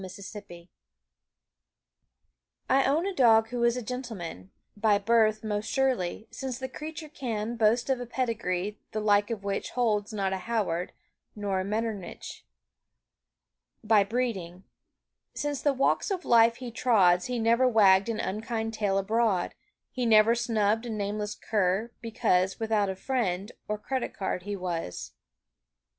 [0.01, 0.67] MY GENTLEMAN
[2.67, 7.07] I own a dog who is a gentleman; By birth most surely, since the creature
[7.07, 10.93] can Boast of a pedigree the like of which Holds not a Howard
[11.35, 12.43] nor a Metternich.
[13.83, 14.63] By breeding.
[15.35, 19.53] Since the walks of life he trod He never wagged an unkind tale abroad,
[19.91, 25.13] He never snubbed a nameless cur because Without a friend or credit card he was.